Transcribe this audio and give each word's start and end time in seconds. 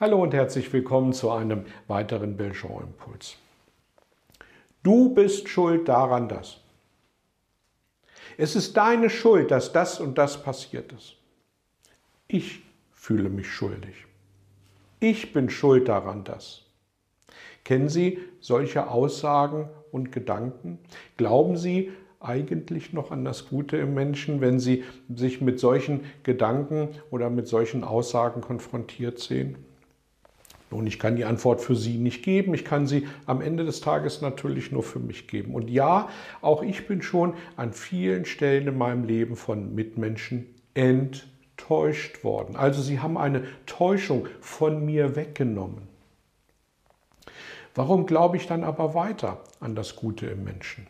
Hallo 0.00 0.22
und 0.22 0.32
herzlich 0.32 0.72
willkommen 0.72 1.12
zu 1.12 1.28
einem 1.28 1.64
weiteren 1.88 2.36
Belgian-Impuls. 2.36 3.36
Du 4.84 5.12
bist 5.12 5.48
schuld 5.48 5.88
daran, 5.88 6.28
dass. 6.28 6.60
Es 8.36 8.54
ist 8.54 8.76
deine 8.76 9.10
Schuld, 9.10 9.50
dass 9.50 9.72
das 9.72 9.98
und 9.98 10.16
das 10.16 10.40
passiert 10.40 10.92
ist. 10.92 11.16
Ich 12.28 12.62
fühle 12.92 13.28
mich 13.28 13.48
schuldig. 13.48 14.06
Ich 15.00 15.32
bin 15.32 15.50
schuld 15.50 15.88
daran, 15.88 16.22
dass. 16.22 16.62
Kennen 17.64 17.88
Sie 17.88 18.20
solche 18.38 18.92
Aussagen 18.92 19.68
und 19.90 20.12
Gedanken? 20.12 20.78
Glauben 21.16 21.56
Sie 21.56 21.90
eigentlich 22.20 22.92
noch 22.92 23.10
an 23.10 23.24
das 23.24 23.48
Gute 23.48 23.78
im 23.78 23.94
Menschen, 23.94 24.40
wenn 24.40 24.60
Sie 24.60 24.84
sich 25.12 25.40
mit 25.40 25.58
solchen 25.58 26.04
Gedanken 26.22 26.90
oder 27.10 27.30
mit 27.30 27.48
solchen 27.48 27.82
Aussagen 27.82 28.42
konfrontiert 28.42 29.18
sehen? 29.18 29.64
Nun, 30.70 30.86
ich 30.86 30.98
kann 30.98 31.16
die 31.16 31.24
Antwort 31.24 31.62
für 31.62 31.74
Sie 31.74 31.96
nicht 31.96 32.22
geben. 32.22 32.52
Ich 32.52 32.64
kann 32.64 32.86
sie 32.86 33.06
am 33.26 33.40
Ende 33.40 33.64
des 33.64 33.80
Tages 33.80 34.20
natürlich 34.20 34.70
nur 34.70 34.82
für 34.82 34.98
mich 34.98 35.26
geben. 35.26 35.54
Und 35.54 35.70
ja, 35.70 36.08
auch 36.42 36.62
ich 36.62 36.86
bin 36.86 37.00
schon 37.00 37.34
an 37.56 37.72
vielen 37.72 38.26
Stellen 38.26 38.68
in 38.68 38.76
meinem 38.76 39.04
Leben 39.04 39.36
von 39.36 39.74
Mitmenschen 39.74 40.46
enttäuscht 40.74 42.22
worden. 42.22 42.54
Also 42.56 42.82
sie 42.82 43.00
haben 43.00 43.16
eine 43.16 43.44
Täuschung 43.64 44.28
von 44.40 44.84
mir 44.84 45.16
weggenommen. 45.16 45.88
Warum 47.74 48.06
glaube 48.06 48.36
ich 48.36 48.46
dann 48.46 48.64
aber 48.64 48.94
weiter 48.94 49.42
an 49.60 49.74
das 49.74 49.96
Gute 49.96 50.26
im 50.26 50.44
Menschen? 50.44 50.86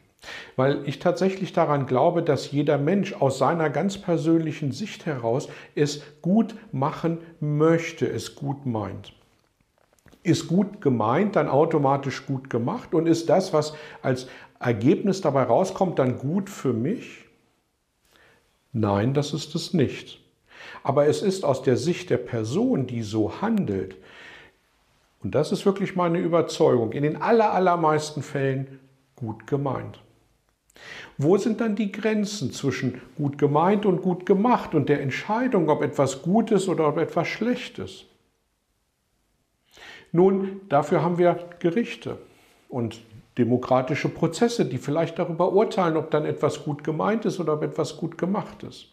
Weil 0.56 0.82
ich 0.88 0.98
tatsächlich 0.98 1.52
daran 1.52 1.86
glaube, 1.86 2.22
dass 2.24 2.50
jeder 2.50 2.78
Mensch 2.78 3.12
aus 3.12 3.38
seiner 3.38 3.70
ganz 3.70 3.98
persönlichen 3.98 4.72
Sicht 4.72 5.06
heraus 5.06 5.48
es 5.76 6.02
gut 6.20 6.56
machen 6.72 7.18
möchte, 7.38 8.08
es 8.08 8.34
gut 8.34 8.66
meint 8.66 9.12
ist 10.28 10.48
gut 10.48 10.80
gemeint, 10.80 11.36
dann 11.36 11.48
automatisch 11.48 12.26
gut 12.26 12.50
gemacht 12.50 12.94
und 12.94 13.06
ist 13.06 13.28
das, 13.28 13.52
was 13.52 13.74
als 14.02 14.28
Ergebnis 14.60 15.20
dabei 15.20 15.44
rauskommt, 15.44 15.98
dann 15.98 16.18
gut 16.18 16.50
für 16.50 16.72
mich? 16.72 17.24
Nein, 18.72 19.14
das 19.14 19.32
ist 19.32 19.54
es 19.54 19.74
nicht. 19.74 20.20
Aber 20.82 21.06
es 21.06 21.22
ist 21.22 21.44
aus 21.44 21.62
der 21.62 21.76
Sicht 21.76 22.10
der 22.10 22.18
Person, 22.18 22.86
die 22.86 23.02
so 23.02 23.40
handelt, 23.40 23.96
und 25.20 25.34
das 25.34 25.52
ist 25.52 25.66
wirklich 25.66 25.96
meine 25.96 26.18
Überzeugung, 26.18 26.92
in 26.92 27.02
den 27.02 27.20
allermeisten 27.20 28.22
Fällen 28.22 28.78
gut 29.16 29.46
gemeint. 29.46 30.00
Wo 31.16 31.36
sind 31.36 31.60
dann 31.60 31.74
die 31.74 31.90
Grenzen 31.90 32.52
zwischen 32.52 33.00
gut 33.16 33.36
gemeint 33.36 33.84
und 33.84 34.00
gut 34.00 34.26
gemacht 34.26 34.74
und 34.74 34.88
der 34.88 35.00
Entscheidung, 35.00 35.68
ob 35.68 35.82
etwas 35.82 36.22
gut 36.22 36.52
ist 36.52 36.68
oder 36.68 36.86
ob 36.88 36.98
etwas 36.98 37.26
schlecht 37.26 37.80
ist? 37.80 38.04
Nun, 40.12 40.60
dafür 40.68 41.02
haben 41.02 41.18
wir 41.18 41.38
Gerichte 41.58 42.18
und 42.68 43.00
demokratische 43.36 44.08
Prozesse, 44.08 44.64
die 44.64 44.78
vielleicht 44.78 45.18
darüber 45.18 45.52
urteilen, 45.52 45.96
ob 45.96 46.10
dann 46.10 46.24
etwas 46.24 46.64
gut 46.64 46.82
gemeint 46.82 47.24
ist 47.24 47.38
oder 47.38 47.54
ob 47.54 47.62
etwas 47.62 47.96
gut 47.96 48.18
gemacht 48.18 48.62
ist. 48.64 48.92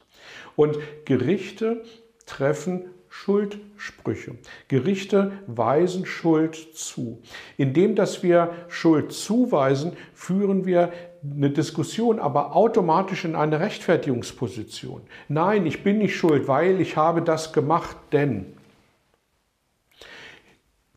Und 0.55 0.77
Gerichte 1.05 1.83
treffen 2.25 2.85
Schuldsprüche. 3.09 4.35
Gerichte 4.67 5.31
weisen 5.47 6.05
Schuld 6.05 6.55
zu. 6.75 7.21
Indem, 7.55 7.95
dass 7.95 8.23
wir 8.23 8.51
Schuld 8.67 9.13
zuweisen, 9.13 9.93
führen 10.13 10.65
wir 10.65 10.91
eine 11.23 11.49
Diskussion, 11.49 12.19
aber 12.19 12.55
automatisch 12.55 13.23
in 13.23 13.35
eine 13.35 13.61
Rechtfertigungsposition. 13.61 15.01
Nein, 15.29 15.65
ich 15.65 15.81
bin 15.81 15.99
nicht 15.99 16.15
schuld, 16.15 16.47
weil 16.47 16.81
ich 16.81 16.97
habe 16.97 17.21
das 17.21 17.53
gemacht, 17.53 17.95
denn. 18.11 18.54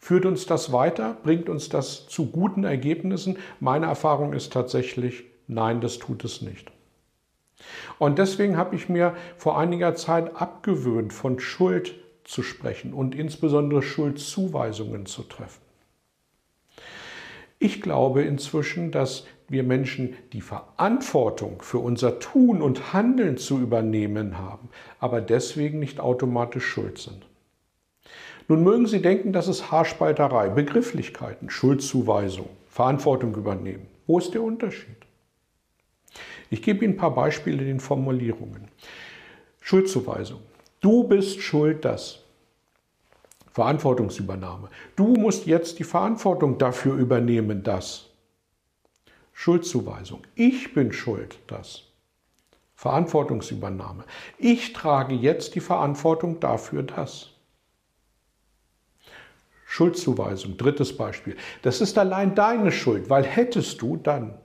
Führt 0.09 0.25
uns 0.25 0.47
das 0.47 0.73
weiter? 0.73 1.19
Bringt 1.23 1.51
uns 1.51 1.69
das 1.69 2.09
zu 2.09 2.31
guten 2.31 2.65
Ergebnissen? 2.65 3.37
Meine 3.61 3.85
Erfahrung 3.85 4.33
ist 4.33 4.55
tatsächlich, 4.55 5.25
nein, 5.49 5.83
das 5.83 5.99
tut 5.99 6.25
es 6.25 6.41
nicht. 6.41 6.73
Und 7.99 8.19
deswegen 8.19 8.57
habe 8.57 8.75
ich 8.75 8.89
mir 8.89 9.15
vor 9.37 9.59
einiger 9.59 9.95
Zeit 9.97 10.35
abgewöhnt, 10.35 11.13
von 11.13 11.39
Schuld 11.41 11.95
zu 12.25 12.43
sprechen 12.43 12.95
und 12.95 13.15
insbesondere 13.15 13.83
Schuldzuweisungen 13.83 15.05
zu 15.05 15.25
treffen. 15.25 15.61
Ich 17.59 17.83
glaube 17.83 18.23
inzwischen, 18.23 18.91
dass 18.91 19.27
wir 19.47 19.63
Menschen 19.63 20.17
die 20.33 20.41
Verantwortung 20.41 21.61
für 21.61 21.81
unser 21.81 22.19
Tun 22.19 22.63
und 22.63 22.95
Handeln 22.95 23.37
zu 23.37 23.59
übernehmen 23.59 24.39
haben, 24.39 24.71
aber 25.01 25.21
deswegen 25.21 25.79
nicht 25.79 26.01
automatisch 26.01 26.65
schuld 26.65 26.97
sind. 26.97 27.27
Nun 28.49 28.65
mögen 28.65 28.87
Sie 28.87 29.03
denken, 29.03 29.35
das 29.35 29.47
ist 29.47 29.71
Haarspalterei, 29.71 30.49
Begrifflichkeiten, 30.49 31.51
Schuldzuweisung, 31.51 32.49
Verantwortung 32.71 33.35
übernehmen. 33.37 33.87
Wo 34.07 34.19
ist 34.19 34.33
der 34.33 34.43
Unterschied? 34.43 34.97
Ich 36.49 36.63
gebe 36.63 36.83
Ihnen 36.83 36.95
ein 36.95 36.97
paar 36.97 37.15
Beispiele 37.15 37.59
in 37.59 37.67
den 37.67 37.81
Formulierungen. 37.81 38.69
Schuldzuweisung. 39.61 40.41
Du 40.81 41.05
bist 41.05 41.43
schuld, 41.43 41.85
dass. 41.85 42.21
Verantwortungsübernahme. 43.53 44.71
Du 44.97 45.09
musst 45.09 45.45
jetzt 45.45 45.79
die 45.79 45.85
Verantwortung 45.85 46.57
dafür 46.57 46.95
übernehmen, 46.95 47.63
dass. 47.63 48.07
Schuldzuweisung. 49.35 50.23
Ich 50.37 50.73
bin 50.73 50.93
schuld, 50.93 51.39
dass. 51.49 51.83
Verantwortungsübernahme. 52.77 54.05
Ich 54.39 54.73
trage 54.73 55.15
jetzt 55.15 55.55
die 55.55 55.61
Verantwortung 55.61 56.41
dafür, 56.41 56.83
dass. 56.83 57.31
Schuldzuweisung, 59.71 60.57
drittes 60.57 60.97
Beispiel. 60.97 61.37
Das 61.61 61.83
ist 61.83 61.99
allein 61.99 62.35
deine 62.35 62.73
Schuld, 62.73 63.11
weil 63.11 63.23
hättest 63.23 63.83
du 63.83 63.99
dann. 63.99 64.39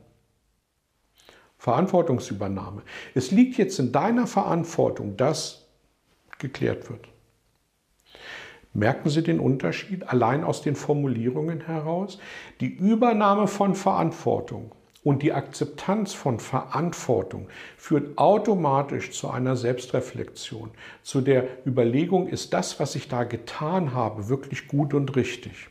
Verantwortungsübernahme. 1.57 2.81
Es 3.15 3.31
liegt 3.31 3.57
jetzt 3.57 3.79
in 3.79 3.93
deiner 3.93 4.27
Verantwortung, 4.27 5.15
dass 5.15 5.69
geklärt 6.39 6.89
wird. 6.89 7.07
Merken 8.73 9.09
Sie 9.09 9.23
den 9.23 9.39
Unterschied 9.39 10.03
allein 10.09 10.43
aus 10.43 10.61
den 10.61 10.75
Formulierungen 10.75 11.61
heraus? 11.61 12.19
Die 12.59 12.73
Übernahme 12.75 13.47
von 13.47 13.75
Verantwortung 13.75 14.73
und 15.03 15.21
die 15.21 15.33
Akzeptanz 15.33 16.13
von 16.13 16.39
Verantwortung 16.39 17.47
führt 17.77 18.17
automatisch 18.17 19.11
zu 19.11 19.29
einer 19.29 19.55
Selbstreflexion, 19.55 20.71
zu 21.01 21.21
der 21.21 21.47
Überlegung, 21.65 22.27
ist 22.27 22.53
das, 22.53 22.79
was 22.79 22.95
ich 22.95 23.09
da 23.09 23.23
getan 23.23 23.93
habe, 23.93 24.29
wirklich 24.29 24.67
gut 24.67 24.93
und 24.93 25.15
richtig? 25.15 25.69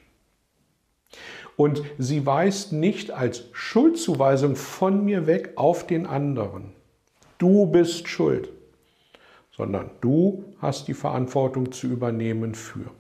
Und 1.57 1.83
sie 1.99 2.25
weist 2.25 2.73
nicht 2.73 3.11
als 3.11 3.45
Schuldzuweisung 3.53 4.57
von 4.57 5.05
mir 5.05 5.27
weg 5.27 5.53
auf 5.57 5.87
den 5.87 6.07
anderen. 6.07 6.73
Du 7.39 7.67
bist 7.67 8.09
schuld, 8.09 8.51
sondern 9.55 9.91
du 10.01 10.45
hast 10.61 10.89
die 10.89 10.95
Verantwortung 10.95 11.73
zu 11.73 11.87
übernehmen 11.87 12.55
für. 12.55 12.91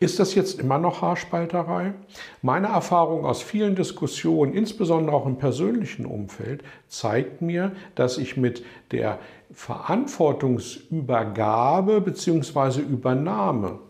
Ist 0.00 0.20
das 0.20 0.36
jetzt 0.36 0.60
immer 0.60 0.78
noch 0.78 1.02
Haarspalterei? 1.02 1.92
Meine 2.40 2.68
Erfahrung 2.68 3.24
aus 3.24 3.42
vielen 3.42 3.74
Diskussionen, 3.74 4.52
insbesondere 4.52 5.16
auch 5.16 5.26
im 5.26 5.38
persönlichen 5.38 6.06
Umfeld, 6.06 6.62
zeigt 6.86 7.42
mir, 7.42 7.72
dass 7.96 8.16
ich 8.16 8.36
mit 8.36 8.64
der 8.92 9.18
Verantwortungsübergabe 9.52 12.00
bzw. 12.00 12.80
Übernahme 12.80 13.80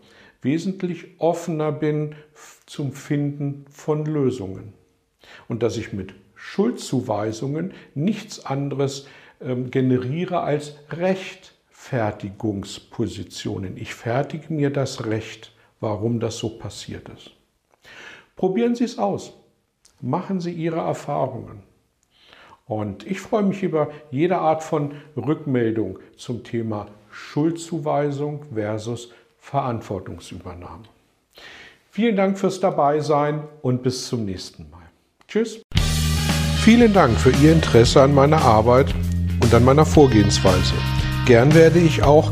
wesentlich 0.41 1.19
offener 1.19 1.71
bin 1.71 2.15
zum 2.65 2.91
Finden 2.93 3.65
von 3.69 4.03
Lösungen. 4.05 4.73
Und 5.47 5.61
dass 5.61 5.77
ich 5.77 5.93
mit 5.93 6.15
Schuldzuweisungen 6.33 7.75
nichts 7.93 8.43
anderes 8.45 9.05
ähm, 9.41 9.69
generiere 9.69 10.41
als 10.41 10.73
Rechtfertigungspositionen. 10.89 13.77
Ich 13.77 13.93
fertige 13.93 14.51
mir 14.51 14.71
das 14.71 15.05
Recht 15.05 15.53
warum 15.79 16.19
das 16.19 16.37
so 16.37 16.49
passiert 16.49 17.09
ist. 17.09 17.31
Probieren 18.35 18.75
Sie 18.75 18.85
es 18.85 18.97
aus. 18.97 19.33
Machen 20.01 20.39
Sie 20.39 20.53
Ihre 20.53 20.79
Erfahrungen. 20.79 21.63
Und 22.65 23.05
ich 23.05 23.19
freue 23.19 23.43
mich 23.43 23.63
über 23.63 23.89
jede 24.11 24.37
Art 24.37 24.63
von 24.63 24.91
Rückmeldung 25.17 25.99
zum 26.15 26.43
Thema 26.43 26.87
Schuldzuweisung 27.11 28.45
versus 28.53 29.11
Verantwortungsübernahme. 29.39 30.83
Vielen 31.89 32.15
Dank 32.15 32.37
fürs 32.37 32.59
Dabeisein 32.59 33.43
und 33.61 33.81
bis 33.81 34.07
zum 34.07 34.25
nächsten 34.25 34.69
Mal. 34.69 34.83
Tschüss. 35.27 35.61
Vielen 36.63 36.93
Dank 36.93 37.17
für 37.17 37.31
Ihr 37.43 37.53
Interesse 37.53 38.03
an 38.03 38.13
meiner 38.13 38.41
Arbeit 38.41 38.93
und 39.41 39.53
an 39.53 39.65
meiner 39.65 39.85
Vorgehensweise. 39.85 40.75
Gern 41.25 41.53
werde 41.55 41.79
ich 41.79 42.03
auch 42.03 42.31